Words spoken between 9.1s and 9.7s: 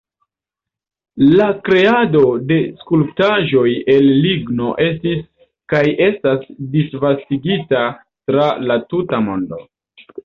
mondo.